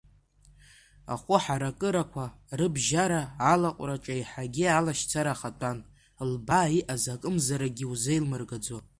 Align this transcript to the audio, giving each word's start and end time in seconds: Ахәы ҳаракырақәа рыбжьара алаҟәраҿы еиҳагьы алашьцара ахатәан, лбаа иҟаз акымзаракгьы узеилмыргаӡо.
Ахәы 1.13 1.37
ҳаракырақәа 1.43 2.25
рыбжьара 2.59 3.21
алаҟәраҿы 3.51 4.13
еиҳагьы 4.15 4.65
алашьцара 4.77 5.31
ахатәан, 5.35 5.77
лбаа 6.31 6.67
иҟаз 6.79 7.03
акымзаракгьы 7.13 7.85
узеилмыргаӡо. 7.91 8.77